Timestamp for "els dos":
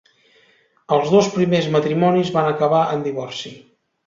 0.97-1.29